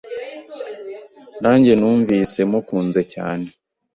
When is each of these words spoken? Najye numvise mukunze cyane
Najye 1.41 1.73
numvise 1.79 2.39
mukunze 2.51 3.01
cyane 3.13 3.47